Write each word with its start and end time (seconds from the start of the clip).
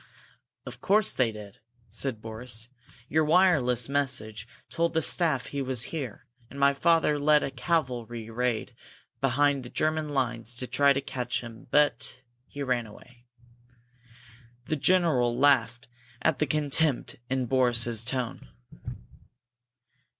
"Of 0.65 0.81
course 0.81 1.13
they 1.13 1.31
did!" 1.31 1.59
said 1.91 2.23
Boris. 2.23 2.69
"Your 3.07 3.23
wireless 3.23 3.87
message 3.87 4.47
told 4.67 4.95
the 4.95 5.01
staff 5.03 5.45
he 5.45 5.61
was 5.61 5.83
here, 5.93 6.25
and 6.49 6.59
my 6.59 6.73
father 6.73 7.19
led 7.19 7.43
a 7.43 7.51
cavalry 7.51 8.27
raid 8.31 8.73
behind 9.19 9.61
the 9.61 9.69
German 9.69 10.09
lines 10.09 10.55
to 10.55 10.65
try 10.65 10.91
to 10.91 11.01
catch 11.01 11.41
him. 11.41 11.67
But 11.69 12.19
he 12.47 12.63
ran 12.63 12.87
away!" 12.87 13.27
The 14.65 14.75
general 14.75 15.37
laughed 15.37 15.87
at 16.23 16.39
the 16.39 16.47
contempt 16.47 17.17
in 17.29 17.45
Boris's 17.45 18.03
tone. 18.03 18.47